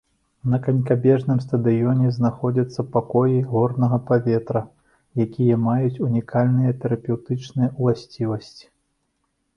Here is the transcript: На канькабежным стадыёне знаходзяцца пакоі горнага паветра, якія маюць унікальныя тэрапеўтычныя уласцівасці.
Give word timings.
На 0.51 0.59
канькабежным 0.67 1.41
стадыёне 1.45 2.07
знаходзяцца 2.15 2.85
пакоі 2.95 3.37
горнага 3.53 3.99
паветра, 4.09 4.63
якія 5.27 5.61
маюць 5.69 6.01
унікальныя 6.09 6.71
тэрапеўтычныя 6.85 7.69
уласцівасці. 7.79 8.65